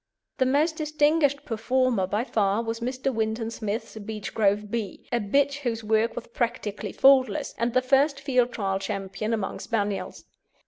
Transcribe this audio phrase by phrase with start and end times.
[0.39, 3.13] The most distinguished performer by far was Mr.
[3.13, 8.51] Winton Smith's Beechgrove Bee, a bitch whose work was practically faultless, and the first Field
[8.51, 10.25] Trial Champion among Spaniels.